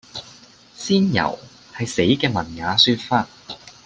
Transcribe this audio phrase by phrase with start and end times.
[0.73, 1.39] 仙遊
[1.75, 3.27] 係死嘅文雅說法